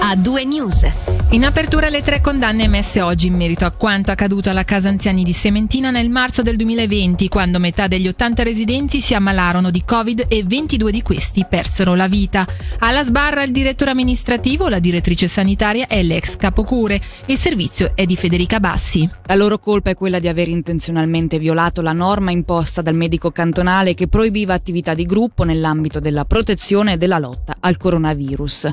a 0.00 0.16
due 0.16 0.44
news. 0.44 0.86
In 1.30 1.44
apertura 1.44 1.90
le 1.90 2.02
tre 2.02 2.22
condanne 2.22 2.62
emesse 2.62 3.02
oggi 3.02 3.26
in 3.26 3.34
merito 3.34 3.66
a 3.66 3.70
quanto 3.70 4.10
accaduto 4.10 4.48
alla 4.48 4.64
casa 4.64 4.88
anziani 4.88 5.22
di 5.22 5.34
Sementina 5.34 5.90
nel 5.90 6.08
marzo 6.08 6.40
del 6.40 6.56
2020, 6.56 7.28
quando 7.28 7.58
metà 7.58 7.86
degli 7.86 8.08
80 8.08 8.42
residenti 8.42 9.02
si 9.02 9.12
ammalarono 9.12 9.70
di 9.70 9.84
Covid 9.84 10.24
e 10.28 10.42
22 10.46 10.90
di 10.90 11.02
questi 11.02 11.44
persero 11.46 11.94
la 11.94 12.08
vita. 12.08 12.46
Alla 12.78 13.04
sbarra 13.04 13.42
il 13.42 13.52
direttore 13.52 13.90
amministrativo, 13.90 14.68
la 14.68 14.78
direttrice 14.78 15.28
sanitaria 15.28 15.86
e 15.86 16.02
l'ex 16.02 16.36
capocure. 16.36 16.98
Il 17.26 17.36
servizio 17.36 17.92
è 17.94 18.06
di 18.06 18.16
Federica 18.16 18.58
Bassi. 18.58 19.08
La 19.26 19.34
loro 19.34 19.58
colpa 19.58 19.90
è 19.90 19.94
quella 19.94 20.20
di 20.20 20.28
aver 20.28 20.48
intenzionalmente 20.48 21.38
violato 21.38 21.82
la 21.82 21.92
norma 21.92 22.30
imposta 22.30 22.80
dal 22.80 22.94
medico 22.94 23.30
cantonale 23.30 23.92
che 23.92 24.08
proibiva 24.08 24.54
attività 24.54 24.94
di 24.94 25.04
gruppo 25.04 25.44
nell'ambito 25.44 26.00
della 26.00 26.24
protezione 26.24 26.94
e 26.94 26.96
della 26.96 27.18
lotta 27.18 27.56
al 27.60 27.76
coronavirus. 27.76 28.70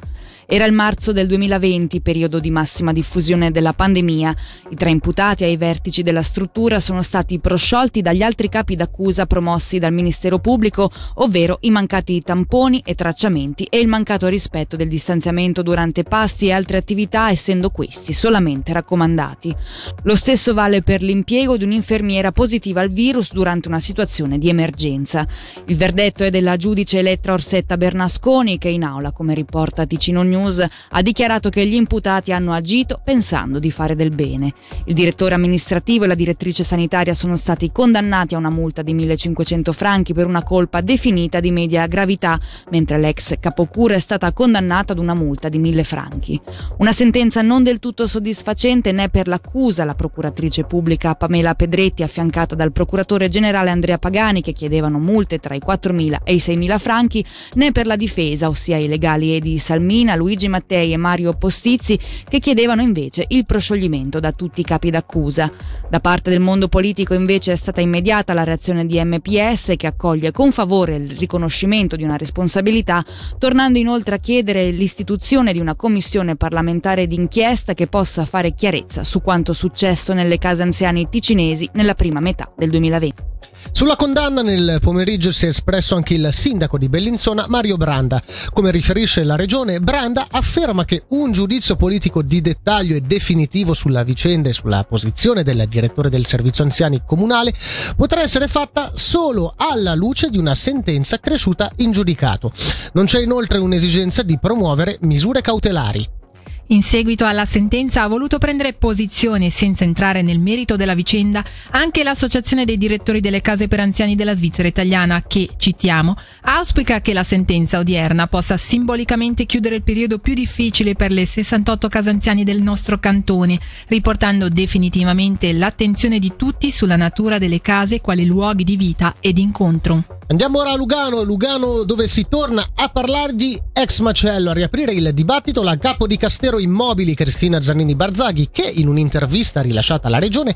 Era 0.48 0.66
il 0.66 0.74
marzo 0.74 1.12
del 1.16 1.26
2020, 1.26 2.02
periodo 2.02 2.40
di 2.40 2.52
massima 2.52 2.94
diffusione 2.94 3.50
della 3.50 3.74
pandemia. 3.74 4.36
I 4.70 4.76
tre 4.76 4.92
imputati 4.92 5.44
ai 5.44 5.58
vertici 5.58 6.04
della 6.04 6.22
struttura 6.22 6.80
sono 6.80 7.02
stati 7.02 7.40
prosciolti 7.40 8.04
dagli 8.04 8.22
altri 8.22 8.50
capi 8.50 8.76
d'accusa 8.76 9.26
promossi 9.26 9.80
dal 9.80 9.94
Ministero 9.94 10.38
Pubblico, 10.38 10.92
ovvero 11.16 11.58
i 11.62 11.72
mancati 11.72 12.22
tamponi 12.22 12.84
e 12.86 12.94
tracciamenti 12.94 13.64
e 13.64 13.80
il 13.80 13.88
mancato 13.88 14.28
rispetto 14.28 14.76
del 14.76 14.90
distanziamento 14.90 15.64
durante 15.64 16.04
pasti 16.04 16.48
e 16.48 16.52
altre 16.52 16.78
attività, 16.78 17.32
essendo 17.32 17.70
questi 17.72 18.14
solamente 18.14 18.74
raccomandati. 18.74 19.56
Lo 20.04 20.16
stesso 20.16 20.54
vale 20.54 20.84
per 20.84 21.02
l'impiego 21.02 21.58
di 21.58 21.64
un'infermiera 21.64 22.32
positiva 22.32 22.82
al 22.82 22.92
virus 22.92 23.32
durante 23.32 23.70
una 23.70 23.80
situazione 23.80 24.38
di 24.38 24.50
emergenza. 24.50 25.26
Il 25.66 25.78
verdetto 25.78 26.24
è 26.24 26.30
della 26.30 26.58
giudice 26.58 27.00
Elettra 27.00 27.34
Orsetta 27.34 27.78
Bernasconi 27.78 28.58
che 28.58 28.70
in 28.70 28.84
aula, 28.84 29.14
come 29.14 29.34
riporta 29.34 29.86
Ticino 29.86 30.22
News, 30.22 30.60
ha 30.90 31.02
dichiarato 31.06 31.50
che 31.50 31.68
gli 31.68 31.76
imputati 31.76 32.34
hanno 32.34 32.52
agito 32.52 33.00
pensando 33.04 33.60
di 33.60 33.70
fare 33.70 33.96
del 33.96 34.10
bene. 34.10 34.56
Il 34.86 34.96
direttore 34.96 35.36
amministrativo 35.36 36.04
e 36.04 36.08
la 36.08 36.16
direttrice 36.16 36.64
sanitaria 36.64 37.14
sono 37.14 37.38
stati 37.38 37.72
condannati 37.72 38.34
a 38.34 38.40
una 38.40 38.50
multa 38.50 38.82
di 38.82 38.96
1500 38.96 39.72
franchi 39.72 40.16
per 40.16 40.26
una 40.26 40.42
colpa 40.42 40.82
definita 40.82 41.40
di 41.40 41.52
media 41.52 41.86
gravità, 41.86 42.40
mentre 42.72 42.98
l'ex 42.98 43.36
capocura 43.40 43.94
è 43.94 44.00
stata 44.00 44.34
condannata 44.34 44.94
ad 44.94 45.00
una 45.00 45.14
multa 45.14 45.48
di 45.48 45.60
1000 45.60 45.84
franchi. 45.84 46.42
Una 46.78 46.92
sentenza 46.92 47.44
non 47.44 47.62
del 47.62 47.78
tutto 47.78 48.08
soddisfacente 48.08 48.92
né 48.92 49.10
per 49.10 49.28
l'accusa, 49.28 49.86
la 49.86 49.94
procuratrice 49.94 50.64
pubblica 50.64 51.14
Pamela 51.14 51.54
Pedretti 51.54 52.02
affiancata 52.02 52.56
dal 52.56 52.72
procuratore 52.72 53.30
generale 53.30 53.70
Andrea 53.70 54.00
Pagani 54.00 54.42
che 54.42 54.54
chiedevano 54.54 54.98
multe 54.98 55.38
tra 55.38 55.54
i 55.54 55.62
4.000 55.64 56.18
e 56.24 56.34
i 56.34 56.38
6.000 56.38 56.80
franchi, 56.80 57.24
né 57.54 57.72
per 57.72 57.86
la 57.86 57.96
difesa, 57.96 58.48
ossia 58.48 58.78
i 58.78 58.88
legali 58.88 59.36
Edi 59.36 59.60
Salmina, 59.60 60.16
Luigi 60.16 60.48
Mattei 60.48 60.94
e 60.96 60.98
Mario 60.98 61.34
Postizzi, 61.34 62.00
che 62.28 62.40
chiedevano 62.40 62.82
invece 62.82 63.26
il 63.30 63.46
proscioglimento 63.46 64.20
da 64.20 64.32
tutti 64.32 64.62
i 64.62 64.64
capi 64.64 64.90
d'accusa. 64.90 65.52
Da 65.90 66.00
parte 66.00 66.30
del 66.30 66.40
mondo 66.40 66.68
politico 66.68 67.14
invece 67.14 67.52
è 67.52 67.56
stata 67.56 67.82
immediata 67.82 68.34
la 68.34 68.44
reazione 68.44 68.86
di 68.86 69.02
MPS 69.02 69.74
che 69.76 69.88
accoglie 69.88 70.32
con 70.32 70.52
favore 70.52 70.96
il 70.96 71.12
riconoscimento 71.12 71.96
di 71.96 72.04
una 72.04 72.18
responsabilità, 72.18 73.06
tornando 73.38 73.78
inoltre 73.78 74.16
a 74.16 74.20
chiedere 74.20 74.72
l'istituzione 74.72 75.54
di 75.54 75.60
una 75.60 75.76
commissione 75.76 76.36
parlamentare 76.36 77.08
d'inchiesta 77.08 77.74
che 77.74 77.88
possa 77.88 78.26
fare 78.26 78.54
chiarezza 78.54 79.04
su 79.04 79.22
quanto 79.22 79.54
successo 79.54 80.14
nelle 80.14 80.38
case 80.38 80.64
anziane 80.64 81.10
ticinesi 81.10 81.70
nella 81.74 81.96
prima 81.96 82.20
metà 82.20 82.52
del 82.58 82.70
2020. 82.70 83.34
Sulla 83.72 83.96
condanna 83.96 84.42
nel 84.42 84.78
pomeriggio 84.80 85.32
si 85.32 85.46
è 85.46 85.50
espresso 85.50 85.96
anche 85.96 86.14
il 86.14 86.30
sindaco 86.32 86.78
di 86.78 86.88
Bellinzona, 86.88 87.46
Mario 87.48 87.78
Branda. 87.78 88.22
Come 88.54 88.72
riferisce 88.72 89.24
la 89.24 89.36
regione, 89.36 89.80
Branda 89.80 90.28
afferma 90.30 90.85
che 90.86 91.04
un 91.10 91.32
giudizio 91.32 91.76
politico 91.76 92.22
di 92.22 92.42
dettaglio 92.42 92.96
e 92.96 93.02
definitivo 93.02 93.74
sulla 93.74 94.04
vicenda 94.04 94.50
e 94.50 94.54
sulla 94.54 94.84
posizione 94.84 95.44
del 95.44 95.66
direttore 95.68 96.10
del 96.10 96.26
servizio 96.26 96.64
anziani 96.64 97.02
comunale 97.06 97.54
potrà 97.96 98.22
essere 98.22 98.48
fatta 98.48 98.92
solo 98.94 99.54
alla 99.58 99.96
luce 99.96 100.30
di 100.30 100.38
una 100.38 100.56
sentenza 100.56 101.20
cresciuta 101.20 101.72
in 101.78 101.92
giudicato. 101.92 102.52
Non 102.94 103.06
c'è 103.06 103.22
inoltre 103.22 103.58
un'esigenza 103.58 104.24
di 104.24 104.38
promuovere 104.40 104.98
misure 105.02 105.42
cautelari. 105.42 106.24
In 106.70 106.82
seguito 106.82 107.26
alla 107.26 107.46
sentenza 107.46 108.02
ha 108.02 108.08
voluto 108.08 108.40
prendere 108.40 108.74
posizione, 108.74 109.52
senza 109.52 109.84
entrare 109.84 110.24
nel 110.24 110.40
merito 110.40 110.76
della 110.76 110.96
vicenda, 110.96 111.46
anche 111.70 112.02
l'Associazione 112.02 112.66
dei 112.66 112.80
direttori 112.80 113.20
delle 113.20 113.40
case 113.40 113.68
per 113.68 113.82
anziani 113.82 114.16
della 114.16 114.34
Svizzera 114.34 114.68
italiana 114.68 115.22
che, 115.22 115.48
citiamo, 115.58 116.16
auspica 116.42 117.02
che 117.02 117.14
la 117.14 117.22
sentenza 117.22 117.78
odierna 117.78 118.26
possa 118.26 118.58
simbolicamente 118.58 119.46
chiudere 119.46 119.76
il 119.76 119.84
periodo 119.84 120.18
più 120.18 120.34
difficile 120.34 120.96
per 120.96 121.12
le 121.12 121.28
68 121.28 121.88
case 121.88 122.10
anziani 122.10 122.44
del 122.44 122.64
nostro 122.64 122.98
cantone, 122.98 123.60
riportando 123.90 124.50
definitivamente 124.50 125.54
l'attenzione 125.54 126.18
di 126.18 126.34
tutti 126.36 126.72
sulla 126.72 126.96
natura 126.96 127.38
delle 127.38 127.62
case 127.62 128.02
quali 128.02 128.26
luoghi 128.26 128.64
di 128.64 128.76
vita 128.76 129.14
e 129.20 129.34
di 129.34 129.42
incontro. 129.42 130.04
Andiamo 130.28 130.58
ora 130.60 130.72
a 130.72 130.76
Lugano, 130.76 131.22
Lugano 131.22 131.84
dove 131.84 132.08
si 132.08 132.26
torna 132.28 132.68
a 132.74 132.90
parlare 132.90 133.36
di 133.36 133.56
ex 133.72 134.00
macello, 134.00 134.50
a 134.50 134.54
riaprire 134.54 134.92
il 134.92 135.14
dibattito 135.14 135.62
la 135.62 135.78
capo 135.78 136.08
di 136.08 136.18
Castero 136.18 136.55
Immobili 136.58 137.14
Cristina 137.14 137.60
Giannini 137.60 137.96
Barzaghi 137.96 138.50
che 138.52 138.64
in 138.64 138.88
un'intervista 138.88 139.62
rilasciata 139.62 140.08
alla 140.08 140.20
regione 140.20 140.56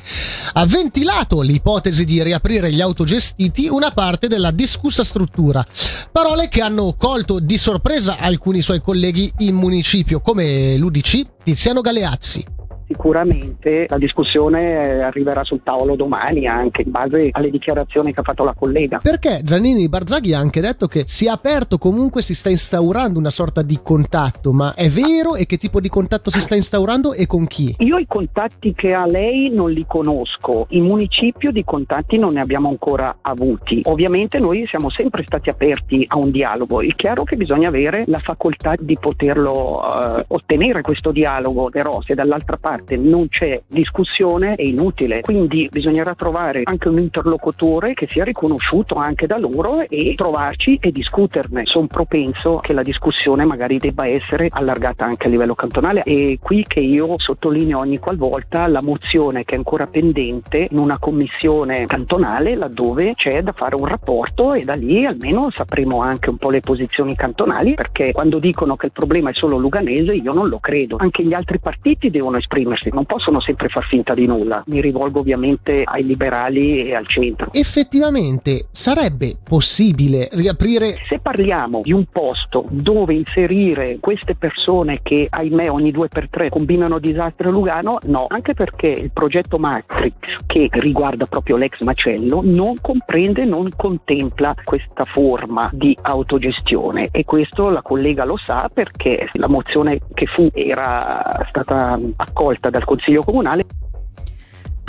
ha 0.54 0.66
ventilato 0.66 1.42
l'ipotesi 1.42 2.06
di 2.06 2.22
riaprire 2.22 2.72
gli 2.72 2.82
autogestiti 2.82 3.68
una 3.68 3.92
parte 3.92 4.28
della 4.28 4.52
discussa 4.52 5.04
struttura. 5.04 5.66
Parole 6.12 6.50
che 6.50 6.62
hanno 6.62 6.96
colto 6.98 7.40
di 7.40 7.58
sorpresa 7.58 8.18
alcuni 8.18 8.62
suoi 8.62 8.82
colleghi 8.82 9.32
in 9.40 9.56
municipio 9.56 10.20
come 10.22 10.76
l'UDC 10.78 11.22
Tiziano 11.44 11.82
Galeazzi 11.82 12.58
sicuramente 12.90 13.86
la 13.88 14.00
discussione 14.00 15.04
arriverà 15.04 15.44
sul 15.44 15.62
tavolo 15.62 15.96
domani 15.96 16.48
anche 16.48 16.82
in 16.82 16.90
base 16.90 17.30
alle 17.32 17.52
dichiarazioni 17.52 18.12
che 18.12 18.22
ha 18.22 18.24
fatto 18.24 18.44
la 18.44 18.56
collega. 18.58 18.98
Perché 18.98 19.42
Giannini 19.44 19.88
Barzaghi 19.88 20.34
ha 20.34 20.40
anche 20.40 20.60
detto 20.60 20.88
che 20.88 21.04
si 21.06 21.28
è 21.28 21.30
aperto, 21.30 21.78
comunque 21.78 22.24
si 22.24 22.34
sta 22.34 22.50
instaurando 22.50 23.20
una 23.20 23.30
sorta 23.30 23.62
di 23.62 23.80
contatto, 23.84 24.52
ma 24.52 24.74
è 24.74 24.90
vero 24.90 25.36
e 25.36 25.46
che 25.46 25.58
tipo 25.58 25.80
di 25.80 25.88
contatto 25.88 26.32
si 26.32 26.42
sta 26.42 26.56
instaurando 26.56 27.14
e 27.14 27.28
con 27.28 27.46
chi? 27.46 27.76
Io 27.78 27.98
i 27.98 28.08
contatti 28.08 28.74
che 28.74 28.94
ha 28.94 29.06
lei 29.06 29.52
non 29.52 29.72
li 29.72 29.86
conosco, 29.88 30.66
in 30.70 30.86
municipio 30.86 31.52
di 31.52 31.64
contatti 31.64 32.18
non 32.18 32.34
ne 32.34 32.42
abbiamo 32.42 32.70
ancora 32.70 33.18
avuti. 33.22 33.82
Ovviamente 33.84 34.40
noi 34.40 34.66
siamo 34.68 34.90
sempre 34.90 35.24
stati 35.26 35.50
aperti 35.50 36.06
a 36.08 36.18
un 36.18 36.32
dialogo, 36.32 36.82
è 36.82 36.96
chiaro 36.96 37.24
che 37.24 37.36
bisogna 37.36 37.68
avere 37.68 38.04
la 38.08 38.20
facoltà 38.20 38.74
di 38.80 38.98
poterlo 39.00 39.80
uh, 39.80 40.24
ottenere 40.28 40.82
questo 40.82 41.12
dialogo, 41.12 41.70
però 41.70 42.02
se 42.02 42.16
dall'altra 42.16 42.58
parte 42.58 42.79
parte 42.80 42.98
non 42.98 43.28
c'è 43.30 43.62
discussione 43.68 44.56
è 44.56 44.64
inutile. 44.64 45.22
Quindi 45.22 45.68
bisognerà 45.72 46.16
trovare 46.16 46.62
anche 46.64 46.88
un 46.88 47.00
interlocutore 47.00 47.94
che 47.94 48.08
sia 48.10 48.24
riconosciuto 48.24 48.96
anche 48.96 49.28
da 49.28 49.38
loro 49.38 49.82
e 49.88 50.14
trovarci 50.16 50.78
e 50.82 50.92
discuterne. 50.92 51.66
Sono 51.66 51.88
propenso 51.88 52.58
che 52.58 52.74
la 52.74 52.82
discussione 52.82 53.46
magari 53.46 53.78
debba 53.78 54.08
essere 54.08 54.48
allargata 54.50 55.06
anche 55.06 55.28
a 55.28 55.30
livello 55.30 55.56
cantonale 55.56 56.04
e 56.04 56.40
qui 56.42 56.64
che 56.68 56.80
io 56.80 57.14
sottolineo 57.18 57.80
ogni 57.80 58.00
qualvolta 58.00 58.68
la 58.68 58.82
mozione 58.82 59.44
che 59.44 59.56
è 59.56 59.58
ancora 59.58 59.88
pendente 59.88 60.68
in 60.70 60.78
una 60.78 60.98
commissione 60.98 61.86
cantonale 61.86 62.56
laddove 62.56 63.14
c'è 63.16 63.42
da 63.42 63.52
fare 63.52 63.76
un 63.76 63.86
rapporto 63.86 64.54
e 64.54 64.64
da 64.64 64.74
lì 64.74 65.06
almeno 65.06 65.50
sapremo 65.52 66.02
anche 66.02 66.30
un 66.30 66.38
po' 66.38 66.50
le 66.50 66.60
posizioni 66.62 67.16
cantonali 67.16 67.74
perché 67.74 68.12
quando 68.12 68.40
dicono 68.40 68.76
che 68.76 68.88
il 68.88 68.92
problema 68.92 69.30
è 69.30 69.34
solo 69.34 69.58
luganese 69.58 70.14
io 70.14 70.32
non 70.32 70.48
lo 70.48 70.60
credo. 70.60 70.98
Anche 71.00 71.24
gli 71.24 71.34
altri 71.34 71.60
partiti 71.60 72.10
devono 72.10 72.38
esprimere 72.38 72.69
esprimersi, 72.74 72.90
non 72.92 73.06
possono 73.06 73.42
sempre 73.42 73.70
far 73.70 73.86
finta 73.86 74.14
di 74.14 74.26
nulla. 74.26 74.64
Mi 74.68 74.82
rivolgo 74.82 75.20
ovviamente 75.20 75.84
ai 75.86 76.04
liberali 76.04 76.88
e 76.88 76.96
al 76.96 77.08
centro. 77.08 77.50
Effettivamente 77.52 78.68
sarebbe 78.72 79.38
possibile 79.44 80.30
riaprire. 80.32 80.96
Se 81.08 81.20
parliamo 81.20 81.82
di 81.84 81.92
un 81.92 82.06
posto 82.12 82.66
dove 82.70 83.14
inserire 83.14 83.98
queste 84.00 84.36
persone 84.36 85.00
che 85.02 85.28
ahimè 85.30 85.70
ogni 85.70 85.92
due 85.92 86.08
per 86.08 86.30
tre 86.30 86.50
combinano 86.50 87.00
disastri 87.00 87.48
a 87.48 87.52
Lugano, 87.52 87.98
no, 88.04 88.26
anche 88.30 88.54
perché 88.54 88.88
il 88.88 89.12
progetto 89.12 89.58
Matrix 89.58 90.16
che 90.46 90.70
riguarda 90.72 91.26
proprio 91.26 91.58
l'ex 91.58 91.80
macello 91.82 92.42
non 92.44 92.76
comprende, 92.82 93.46
non 93.46 93.70
contempla 93.76 94.56
questa 94.64 95.04
forma 95.04 95.70
di 95.74 95.98
autogestione 96.02 97.10
e 97.12 97.24
questo 97.26 97.70
la 97.70 97.82
collega 97.82 98.26
lo 98.26 98.38
sa 98.38 98.70
perché 98.74 99.30
la 99.34 99.48
mozione 99.48 100.00
che 100.14 100.26
fu 100.28 100.50
era 100.54 101.46
stata 101.50 102.00
accolta 102.18 102.59
dal 102.60 102.84
Consiglio 102.84 103.24
Comunale 103.24 103.64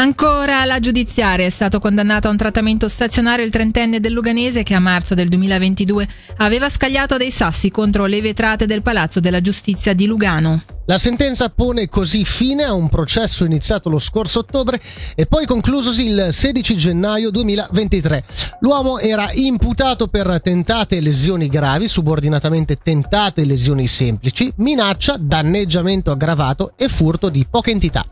Ancora 0.00 0.64
la 0.64 0.81
giudiziaria 0.81 1.44
è 1.44 1.50
stato 1.50 1.79
condannato 1.79 2.26
a 2.26 2.31
un 2.31 2.38
trattamento 2.38 2.88
stazionario 2.88 3.44
il 3.44 3.50
trentenne 3.50 4.00
del 4.00 4.12
Luganese 4.12 4.62
che 4.62 4.73
a 4.73 4.79
marzo 4.79 5.14
del 5.14 5.29
2022 5.29 6.08
aveva 6.38 6.70
scagliato 6.70 7.19
dei 7.19 7.31
sassi 7.31 7.70
contro 7.70 8.06
le 8.06 8.23
vetrate 8.23 8.64
del 8.64 8.81
Palazzo 8.81 9.20
della 9.20 9.43
Giustizia 9.43 9.93
di 9.93 10.06
Lugano. 10.06 10.62
La 10.87 10.97
sentenza 10.97 11.50
pone 11.50 11.91
così 11.91 12.25
fine 12.25 12.64
a 12.64 12.73
un 12.73 12.88
processo 12.88 13.44
iniziato 13.44 13.91
lo 13.91 13.99
scorso 13.99 14.38
ottobre 14.38 14.81
e 15.14 15.26
poi 15.26 15.44
conclusosi 15.44 16.06
il 16.06 16.29
16 16.31 16.76
gennaio 16.79 17.31
2023. 17.31 18.25
L'uomo 18.61 18.99
era 18.99 19.29
imputato 19.35 20.08
per 20.08 20.41
tentate 20.43 20.99
lesioni 21.00 21.49
gravi, 21.49 21.88
subordinatamente 21.88 22.76
tentate 22.82 23.44
lesioni 23.44 23.87
semplici, 23.87 24.50
minaccia, 24.56 25.19
danneggiamento 25.20 26.11
aggravato 26.11 26.73
e 26.75 26.88
furto 26.88 27.29
di 27.29 27.46
poca 27.49 27.69
entità. 27.69 28.06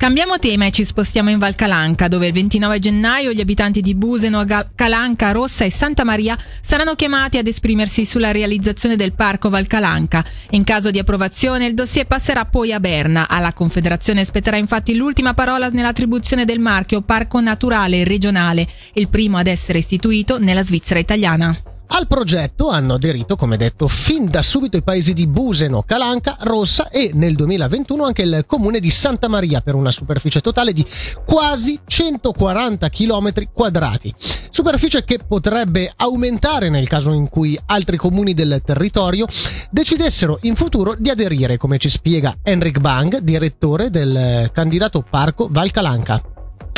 Cambiamo 0.00 0.38
tema 0.38 0.64
e 0.64 0.70
ci 0.70 0.86
spostiamo 0.86 1.28
in 1.28 1.36
Val 1.36 1.54
Calanca, 1.54 2.08
dove 2.08 2.28
il 2.28 2.32
29 2.32 2.78
gennaio 2.78 3.32
gli 3.32 3.40
abitanti 3.42 3.82
di 3.82 3.94
Buseno, 3.94 4.42
Calanca, 4.74 5.30
Rossa 5.32 5.66
e 5.66 5.70
Santa 5.70 6.04
Maria 6.04 6.38
saranno 6.62 6.94
chiamati 6.94 7.36
ad 7.36 7.46
esprimersi 7.46 8.06
sulla 8.06 8.30
realizzazione 8.30 8.96
del 8.96 9.12
parco 9.12 9.50
Val 9.50 9.66
Calanca. 9.66 10.24
In 10.52 10.64
caso 10.64 10.90
di 10.90 10.98
approvazione, 10.98 11.66
il 11.66 11.74
dossier 11.74 12.06
passerà 12.06 12.46
poi 12.46 12.72
a 12.72 12.80
Berna. 12.80 13.28
Alla 13.28 13.52
Confederazione 13.52 14.24
spetterà 14.24 14.56
infatti 14.56 14.94
l'ultima 14.96 15.34
parola 15.34 15.68
nell'attribuzione 15.68 16.46
del 16.46 16.60
marchio 16.60 17.02
Parco 17.02 17.38
Naturale 17.38 18.02
Regionale, 18.02 18.66
il 18.94 19.10
primo 19.10 19.36
ad 19.36 19.48
essere 19.48 19.80
istituito 19.80 20.38
nella 20.38 20.62
Svizzera 20.62 20.98
italiana. 20.98 21.69
Al 21.92 22.06
progetto 22.06 22.68
hanno 22.68 22.94
aderito, 22.94 23.34
come 23.34 23.56
detto, 23.56 23.88
fin 23.88 24.24
da 24.24 24.42
subito 24.42 24.76
i 24.76 24.82
paesi 24.82 25.12
di 25.12 25.26
Buseno, 25.26 25.82
Calanca, 25.82 26.36
Rossa 26.40 26.88
e 26.88 27.10
nel 27.14 27.34
2021 27.34 28.04
anche 28.04 28.22
il 28.22 28.44
comune 28.46 28.78
di 28.78 28.90
Santa 28.90 29.26
Maria 29.26 29.60
per 29.60 29.74
una 29.74 29.90
superficie 29.90 30.40
totale 30.40 30.72
di 30.72 30.86
quasi 31.26 31.78
140 31.84 32.88
km 32.88 33.32
quadrati. 33.52 34.14
Superficie 34.16 35.04
che 35.04 35.18
potrebbe 35.18 35.92
aumentare 35.96 36.68
nel 36.70 36.88
caso 36.88 37.12
in 37.12 37.28
cui 37.28 37.58
altri 37.66 37.96
comuni 37.96 38.34
del 38.34 38.62
territorio 38.64 39.26
decidessero 39.70 40.38
in 40.42 40.54
futuro 40.54 40.94
di 40.96 41.10
aderire, 41.10 41.56
come 41.56 41.78
ci 41.78 41.88
spiega 41.88 42.36
Henrik 42.42 42.78
Bang, 42.78 43.18
direttore 43.18 43.90
del 43.90 44.50
candidato 44.52 45.02
Parco 45.02 45.48
Val 45.50 45.72
Calanca. 45.72 46.29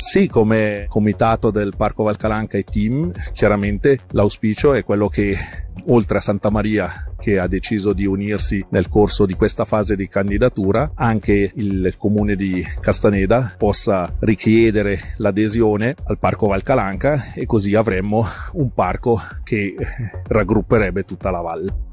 Sì, 0.03 0.27
come 0.27 0.87
comitato 0.89 1.53
del 1.53 1.75
Parco 1.77 2.03
Valcalanca 2.03 2.59
e 2.59 2.65
team, 2.65 3.13
chiaramente 3.33 4.01
l'auspicio 4.11 4.75
è 4.75 4.83
quello 4.83 5.09
che 5.09 5.37
oltre 5.87 6.19
a 6.19 6.21
Santa 6.21 6.51
Maria 6.51 7.15
che 7.21 7.39
ha 7.39 7.47
deciso 7.47 7.93
di 7.93 8.05
unirsi 8.05 8.67
nel 8.71 8.89
corso 8.89 9.27
di 9.27 9.35
questa 9.35 9.65
fase 9.65 9.95
di 9.95 10.09
candidatura, 10.09 10.91
anche 10.97 11.53
il 11.55 11.95
comune 11.99 12.35
di 12.35 12.67
Castaneda 12.81 13.55
possa 13.57 14.13
richiedere 14.19 15.15
l'adesione 15.19 15.95
al 16.03 16.19
Parco 16.19 16.49
Valcalanca 16.49 17.33
e 17.33 17.47
così 17.47 17.77
avremmo 17.77 18.27
un 18.55 18.75
parco 18.75 19.21
che 19.45 19.77
raggrupperebbe 20.27 21.05
tutta 21.05 21.31
la 21.31 21.41
valle. 21.43 21.91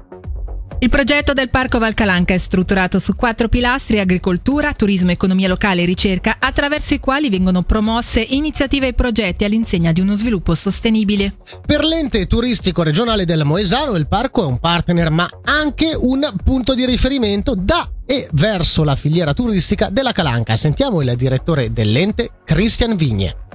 Il 0.82 0.88
progetto 0.88 1.34
del 1.34 1.50
Parco 1.50 1.78
Valcalanca 1.78 2.32
è 2.32 2.38
strutturato 2.38 2.98
su 2.98 3.14
quattro 3.14 3.50
pilastri 3.50 3.98
agricoltura, 3.98 4.72
turismo, 4.72 5.10
economia 5.10 5.46
locale 5.46 5.82
e 5.82 5.84
ricerca, 5.84 6.36
attraverso 6.38 6.94
i 6.94 7.00
quali 7.00 7.28
vengono 7.28 7.60
promosse 7.60 8.20
iniziative 8.20 8.86
e 8.86 8.94
progetti 8.94 9.44
all'insegna 9.44 9.92
di 9.92 10.00
uno 10.00 10.16
sviluppo 10.16 10.54
sostenibile. 10.54 11.36
Per 11.66 11.84
l'ente 11.84 12.26
turistico 12.26 12.82
regionale 12.82 13.26
del 13.26 13.44
Moesano 13.44 13.94
il 13.94 14.08
parco 14.08 14.42
è 14.42 14.46
un 14.46 14.58
partner 14.58 15.10
ma 15.10 15.28
anche 15.44 15.94
un 15.94 16.26
punto 16.42 16.72
di 16.72 16.86
riferimento 16.86 17.54
da 17.54 17.86
e 18.06 18.26
verso 18.32 18.82
la 18.82 18.96
filiera 18.96 19.34
turistica 19.34 19.90
della 19.90 20.12
Calanca. 20.12 20.56
Sentiamo 20.56 21.02
il 21.02 21.14
direttore 21.14 21.74
dell'ente, 21.74 22.30
Christian 22.42 22.96
Vigne. 22.96 23.48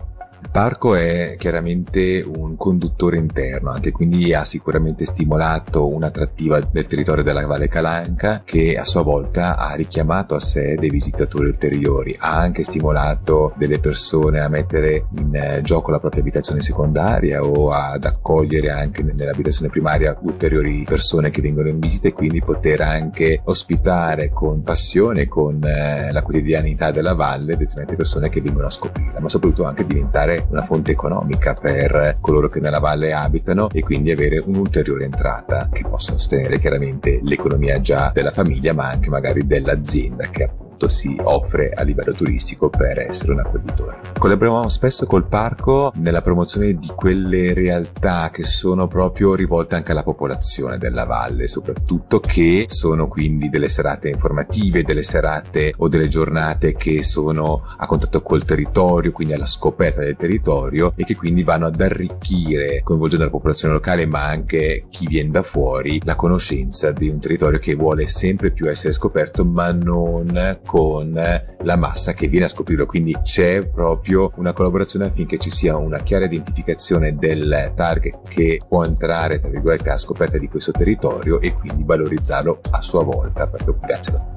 Parco 0.56 0.96
è 0.96 1.36
chiaramente 1.38 2.24
un 2.26 2.56
conduttore 2.56 3.18
interno, 3.18 3.72
anche 3.72 3.92
quindi 3.92 4.34
ha 4.34 4.46
sicuramente 4.46 5.04
stimolato 5.04 5.86
un'attrattiva 5.86 6.62
del 6.62 6.88
territorio 6.88 7.26
della 7.26 7.46
Valle 7.46 7.68
Calanca 7.68 8.42
che 8.46 8.78
a 8.78 8.86
sua 8.86 9.02
volta 9.02 9.58
ha 9.58 9.76
richiamato 9.76 10.34
a 10.34 10.40
sé 10.40 10.76
dei 10.76 10.90
visitatori 10.90 11.48
ulteriori, 11.48 12.16
ha 12.18 12.38
anche 12.38 12.64
stimolato 12.64 13.54
delle 13.58 13.80
persone 13.80 14.40
a 14.40 14.48
mettere 14.48 15.08
in 15.18 15.36
eh, 15.36 15.60
gioco 15.62 15.92
la 15.92 16.00
propria 16.00 16.22
abitazione 16.22 16.62
secondaria 16.62 17.42
o 17.42 17.72
ad 17.72 18.06
accogliere 18.06 18.70
anche 18.70 19.04
nell'abitazione 19.04 19.70
primaria 19.70 20.18
ulteriori 20.22 20.86
persone 20.86 21.32
che 21.32 21.42
vengono 21.42 21.68
in 21.68 21.80
visita 21.80 22.08
e 22.08 22.14
quindi 22.14 22.42
poter 22.42 22.80
anche 22.80 23.42
ospitare 23.44 24.30
con 24.30 24.64
passione, 24.64 25.28
con 25.28 25.62
eh, 25.66 26.14
la 26.14 26.22
quotidianità 26.22 26.92
della 26.92 27.14
valle 27.14 27.58
determinate 27.58 27.98
persone 27.98 28.30
che 28.30 28.40
vengono 28.40 28.68
a 28.68 28.72
scoprirla, 28.72 29.20
ma 29.20 29.28
soprattutto 29.28 29.66
anche 29.66 29.86
diventare 29.86 30.44
una 30.50 30.64
fonte 30.64 30.92
economica 30.92 31.54
per 31.54 32.18
coloro 32.20 32.50
che 32.50 32.60
nella 32.60 32.80
valle 32.80 33.14
abitano 33.14 33.70
e 33.72 33.82
quindi 33.82 34.12
avere 34.12 34.38
un'ulteriore 34.38 35.06
entrata 35.06 35.70
che 35.72 35.84
possa 35.84 36.12
sostenere 36.14 36.60
chiaramente 36.60 37.20
l'economia 37.24 37.80
già 37.82 38.12
della 38.14 38.32
famiglia 38.32 38.74
ma 38.74 38.90
anche 38.90 39.10
magari 39.10 39.46
dell'azienda 39.46 40.30
che 40.30 40.44
appunto 40.44 40.65
soprattutto 40.76 40.88
si 40.90 41.16
offre 41.24 41.72
a 41.72 41.84
livello 41.84 42.12
turistico 42.12 42.70
per 42.70 43.00
essere 43.00 43.32
un 43.32 43.40
acquisitore. 43.40 44.00
Collaboriamo 44.20 44.68
spesso 44.70 45.06
col 45.06 45.28
parco 45.28 45.92
nella 45.96 46.22
promozione 46.22 46.74
di 46.74 46.92
quelle 46.96 47.54
realtà 47.54 48.30
che 48.30 48.44
sono 48.44 48.88
proprio 48.88 49.34
rivolte 49.34 49.76
anche 49.76 49.92
alla 49.92 50.04
popolazione 50.04 50.78
della 50.78 51.06
valle, 51.06 51.48
soprattutto 51.48 52.20
che 52.20 52.66
sono 52.68 53.08
quindi 53.08 53.50
delle 53.50 53.70
serate 53.70 54.10
informative, 54.10 54.84
delle 54.84 55.04
serate 55.04 55.74
o 55.78 55.88
delle 55.88 56.08
giornate 56.08 56.76
che 56.76 57.04
sono 57.04 57.64
a 57.78 57.88
contatto 57.88 58.22
col 58.22 58.44
territorio, 58.44 59.12
quindi 59.12 59.34
alla 59.34 59.46
scoperta 59.46 60.02
del 60.02 60.18
territorio 60.18 60.94
e 60.96 61.04
che 61.04 61.16
quindi 61.16 61.44
vanno 61.44 61.68
ad 61.68 61.80
arricchire, 61.80 62.82
coinvolgendo 62.84 63.26
la 63.26 63.32
popolazione 63.32 63.74
locale 63.74 64.06
ma 64.06 64.26
anche 64.26 64.86
chi 64.90 65.08
viene 65.08 65.32
da 65.32 65.44
fuori, 65.44 66.02
la 66.04 66.16
conoscenza 66.16 66.92
di 66.92 67.08
un 67.08 67.20
territorio 67.20 67.60
che 67.60 67.76
vuole 67.76 68.08
sempre 68.08 68.52
più 68.52 68.70
essere 68.70 68.94
scoperto 68.94 69.46
ma 69.46 69.72
non 69.72 70.60
con 70.66 71.14
la 71.14 71.76
massa 71.78 72.14
che 72.14 72.28
viene 72.28 72.46
a 72.46 72.50
scoprirlo, 72.50 72.86
quindi 72.86 73.16
c'è 73.24 73.68
proprio 73.68 74.32
una 74.36 74.54
collaborazione 74.54 75.06
affinché 75.08 75.38
ci 75.38 75.50
sia 75.50 75.76
una 75.78 76.00
chiara 76.00 76.26
identificazione 76.26 77.16
del 77.16 77.74
target 77.76 78.28
che 78.28 78.62
può 78.68 78.84
entrare, 78.84 79.40
tra 79.40 79.50
virgolette, 79.50 79.90
a 79.90 79.98
scoperta 79.98 80.38
di 80.38 80.48
questo 80.48 80.72
territorio 80.72 81.40
e 81.40 81.54
quindi 81.54 81.84
valorizzarlo 81.84 82.62
a 82.72 82.82
sua 82.82 83.04
volta 83.04 83.48
proprio 83.48 83.78
grazie 83.82 84.14
a 84.14 84.36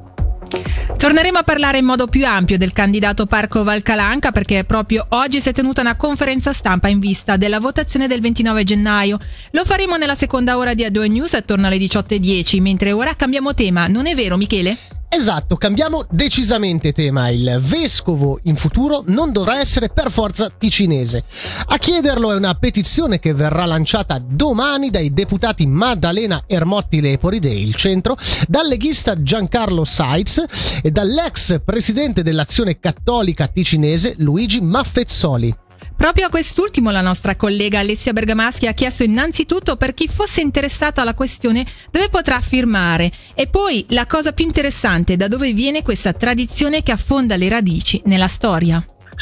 Torneremo 0.97 1.39
a 1.39 1.43
parlare 1.43 1.79
in 1.79 1.85
modo 1.85 2.07
più 2.07 2.27
ampio 2.27 2.59
del 2.59 2.73
candidato 2.73 3.27
Parco 3.27 3.63
Valcalanca 3.63 4.33
perché 4.33 4.65
proprio 4.65 5.07
oggi 5.11 5.41
si 5.41 5.51
è 5.51 5.53
tenuta 5.53 5.83
una 5.83 5.97
conferenza 5.97 6.53
stampa 6.53 6.89
in 6.89 6.99
vista 6.99 7.37
della 7.37 7.61
votazione 7.61 8.09
del 8.09 8.21
29 8.21 8.65
gennaio. 8.65 9.19
Lo 9.53 9.65
faremo 9.65 9.97
nella 9.97 10.15
seconda 10.15 10.57
ora 10.57 10.75
di 10.75 10.85
A2 10.85 11.11
News 11.11 11.35
attorno 11.35 11.67
alle 11.67 11.77
18.10, 11.77 12.61
mentre 12.61 12.93
ora 12.93 13.15
cambiamo 13.15 13.55
tema, 13.55 13.87
non 13.87 14.07
è 14.07 14.15
vero 14.15 14.37
Michele? 14.37 14.98
Esatto, 15.11 15.57
cambiamo 15.57 16.05
decisamente 16.11 16.93
tema. 16.93 17.31
Il 17.31 17.59
vescovo 17.63 18.39
in 18.43 18.57
futuro 18.57 19.03
non 19.07 19.33
dovrà 19.33 19.59
essere 19.59 19.89
per 19.89 20.11
forza 20.11 20.51
ticinese. 20.51 21.25
A 21.67 21.79
chiederlo 21.79 22.31
è 22.31 22.37
una 22.37 22.55
petizione 22.55 23.19
che 23.19 23.33
verrà 23.33 23.65
lanciata 23.65 24.23
domani 24.23 24.91
dai 24.91 25.13
deputati 25.13 25.67
Maddalena 25.67 26.45
Ermotti 26.47 27.01
Lepori 27.01 27.39
del 27.39 27.75
centro, 27.75 28.17
dal 28.47 28.69
leghista 28.69 29.21
Giancarlo 29.21 29.85
Saitz 29.85 30.45
e 30.83 30.91
dall'ex 30.91 31.63
presidente 31.65 32.23
dell'Azione 32.23 32.79
Cattolica 32.79 33.49
ticinese 33.49 34.15
Luigi 34.19 34.61
Maffezzoli. 34.61 35.67
Proprio 35.99 36.27
a 36.27 36.31
quest'ultimo 36.31 36.93
la 36.93 37.01
nostra 37.01 37.35
collega 37.35 37.81
Alessia 37.81 38.13
Bergamaschi 38.13 38.69
ha 38.69 38.73
chiesto 38.73 39.03
innanzitutto 39.03 39.75
per 39.75 39.95
chi 39.95 40.07
fosse 40.07 40.41
interessato 40.41 41.01
alla 41.01 41.13
questione 41.13 41.67
dove 41.91 42.09
potrà 42.09 42.39
firmare 42.39 43.11
e 43.35 43.49
poi 43.49 43.85
la 43.89 44.07
cosa 44.07 44.31
più 44.31 44.45
interessante 44.45 45.17
da 45.17 45.27
dove 45.27 45.53
viene 45.53 45.83
questa 45.83 46.13
tradizione 46.13 46.85
che 46.85 46.93
affonda 46.93 47.35
le 47.35 47.49
radici 47.49 48.01
nella 48.05 48.29
storia 48.29 48.81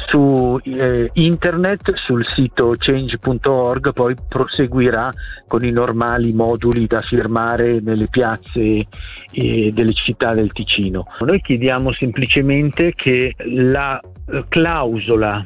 su 0.08 0.60
eh, 0.64 1.10
internet 1.14 1.94
sul 1.94 2.22
sito 2.34 2.74
change.org 2.76 3.92
poi 3.94 4.14
proseguirà 4.28 5.10
con 5.48 5.64
i 5.64 5.70
normali 5.70 6.34
moduli 6.34 6.86
da 6.86 7.00
firmare 7.00 7.80
nelle 7.80 8.06
piazze 8.10 8.86
eh, 9.30 9.70
delle 9.72 9.94
città 9.94 10.32
del 10.32 10.52
Ticino. 10.52 11.06
Noi 11.20 11.40
chiediamo 11.40 11.92
semplicemente 11.94 12.92
che 12.94 13.34
la 13.46 13.98
eh, 13.98 14.44
clausola 14.48 15.44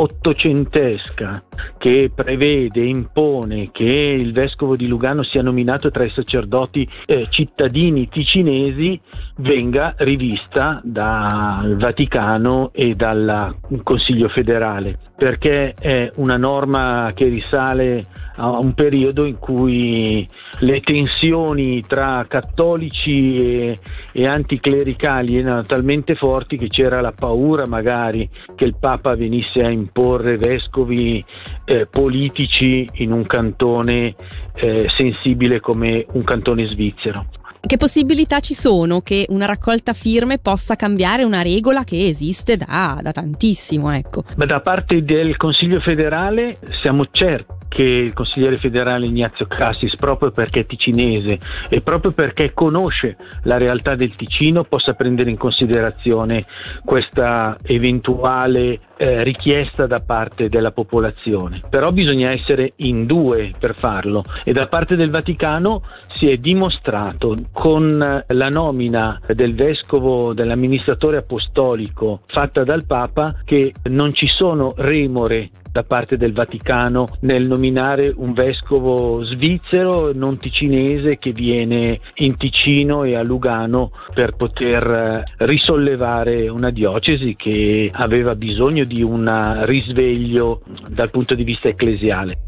ottocentesca 0.00 1.42
che 1.76 2.10
prevede, 2.14 2.80
impone 2.80 3.70
che 3.70 3.84
il 3.84 4.32
vescovo 4.32 4.74
di 4.74 4.88
Lugano 4.88 5.22
sia 5.22 5.42
nominato 5.42 5.90
tra 5.90 6.04
i 6.04 6.10
sacerdoti 6.10 6.88
eh, 7.06 7.26
cittadini 7.28 8.08
ticinesi 8.08 8.98
venga 9.36 9.94
rivista 9.98 10.80
dal 10.82 11.76
Vaticano 11.76 12.70
e 12.72 12.94
dal 12.94 13.56
Consiglio 13.82 14.28
federale, 14.28 14.98
perché 15.16 15.74
è 15.78 16.10
una 16.16 16.36
norma 16.36 17.12
che 17.14 17.26
risale 17.26 18.04
a 18.40 18.58
un 18.58 18.72
periodo 18.72 19.26
in 19.26 19.38
cui 19.38 20.26
le 20.60 20.80
tensioni 20.80 21.82
tra 21.86 22.24
cattolici 22.26 23.34
e, 23.34 23.78
e 24.12 24.26
anticlericali 24.26 25.36
erano 25.36 25.64
talmente 25.64 26.14
forti 26.14 26.56
che 26.56 26.68
c'era 26.68 27.02
la 27.02 27.12
paura 27.12 27.66
magari 27.66 28.28
che 28.56 28.64
il 28.64 28.76
Papa 28.80 29.14
venisse 29.14 29.62
a 29.62 29.70
imporre 29.70 30.38
vescovi 30.38 31.22
eh, 31.66 31.86
politici 31.86 32.88
in 32.94 33.12
un 33.12 33.26
cantone 33.26 34.14
eh, 34.54 34.88
sensibile 34.96 35.60
come 35.60 36.06
un 36.12 36.24
cantone 36.24 36.66
svizzero. 36.66 37.26
Che 37.60 37.76
possibilità 37.76 38.40
ci 38.40 38.54
sono 38.54 39.02
che 39.02 39.26
una 39.28 39.44
raccolta 39.44 39.92
firme 39.92 40.38
possa 40.38 40.76
cambiare 40.76 41.24
una 41.24 41.42
regola 41.42 41.84
che 41.84 42.06
esiste 42.06 42.56
da, 42.56 42.98
da 43.02 43.12
tantissimo? 43.12 43.92
Ecco. 43.92 44.24
Ma 44.36 44.46
da 44.46 44.60
parte 44.60 45.04
del 45.04 45.36
Consiglio 45.36 45.78
federale 45.80 46.56
siamo 46.80 47.04
certi 47.10 47.60
che 47.70 47.82
il 47.82 48.12
consigliere 48.30 48.58
federale 48.58 49.06
Ignazio 49.06 49.46
Cassis, 49.46 49.96
proprio 49.96 50.30
perché 50.30 50.60
è 50.60 50.66
ticinese 50.66 51.38
e 51.68 51.80
proprio 51.80 52.12
perché 52.12 52.52
conosce 52.52 53.16
la 53.42 53.58
realtà 53.58 53.96
del 53.96 54.14
Ticino, 54.14 54.62
possa 54.62 54.94
prendere 54.94 55.30
in 55.30 55.36
considerazione 55.36 56.46
questa 56.84 57.58
eventuale 57.62 58.78
eh, 59.00 59.22
richiesta 59.22 59.86
da 59.86 60.02
parte 60.04 60.50
della 60.50 60.72
popolazione. 60.72 61.62
Però 61.70 61.90
bisogna 61.90 62.30
essere 62.30 62.74
in 62.76 63.06
due 63.06 63.52
per 63.58 63.74
farlo 63.74 64.22
e 64.44 64.52
da 64.52 64.66
parte 64.66 64.94
del 64.94 65.08
Vaticano 65.08 65.82
si 66.12 66.28
è 66.28 66.36
dimostrato 66.36 67.34
con 67.50 67.96
la 68.26 68.48
nomina 68.48 69.18
del 69.26 69.54
vescovo, 69.54 70.34
dell'amministratore 70.34 71.16
apostolico 71.16 72.20
fatta 72.26 72.62
dal 72.62 72.84
Papa 72.84 73.36
che 73.44 73.72
non 73.84 74.12
ci 74.12 74.26
sono 74.26 74.74
remore 74.76 75.50
da 75.72 75.84
parte 75.84 76.16
del 76.16 76.32
Vaticano 76.32 77.06
nel 77.20 77.46
nominare 77.46 78.12
un 78.14 78.32
vescovo 78.32 79.22
svizzero 79.24 80.12
non 80.12 80.36
ticinese 80.38 81.18
che 81.18 81.30
viene 81.32 82.00
in 82.14 82.36
Ticino 82.36 83.04
e 83.04 83.14
a 83.14 83.22
Lugano 83.22 83.92
per 84.12 84.34
poter 84.34 84.84
eh, 84.84 85.44
risollevare 85.46 86.48
una 86.48 86.70
diocesi 86.70 87.36
che 87.36 87.90
aveva 87.92 88.34
bisogno 88.34 88.84
di 88.90 89.02
un 89.02 89.64
risveglio 89.66 90.62
dal 90.88 91.10
punto 91.10 91.34
di 91.34 91.44
vista 91.44 91.68
ecclesiale. 91.68 92.38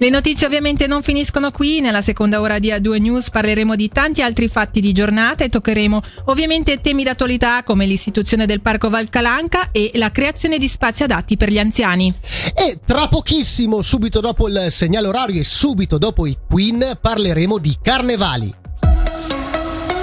Le 0.00 0.10
notizie 0.10 0.46
ovviamente 0.46 0.86
non 0.86 1.02
finiscono 1.02 1.50
qui, 1.50 1.80
nella 1.80 2.02
seconda 2.02 2.40
ora 2.40 2.60
di 2.60 2.68
A2 2.68 3.00
News 3.00 3.30
parleremo 3.30 3.74
di 3.74 3.88
tanti 3.88 4.22
altri 4.22 4.46
fatti 4.46 4.80
di 4.80 4.92
giornata 4.92 5.42
e 5.42 5.48
toccheremo 5.48 6.00
ovviamente 6.26 6.80
temi 6.80 7.02
d'attualità 7.02 7.64
come 7.64 7.84
l'istituzione 7.84 8.46
del 8.46 8.60
Parco 8.60 8.90
Valcalanca 8.90 9.70
e 9.72 9.90
la 9.94 10.12
creazione 10.12 10.58
di 10.58 10.68
spazi 10.68 11.02
adatti 11.02 11.36
per 11.36 11.50
gli 11.50 11.58
anziani. 11.58 12.14
E 12.54 12.78
tra 12.84 13.08
pochissimo, 13.08 13.82
subito 13.82 14.20
dopo 14.20 14.46
il 14.46 14.66
segnale 14.68 15.08
orario 15.08 15.40
e 15.40 15.44
subito 15.44 15.98
dopo 15.98 16.26
i 16.26 16.36
Queen, 16.48 16.96
parleremo 17.00 17.58
di 17.58 17.76
carnevali. 17.82 18.54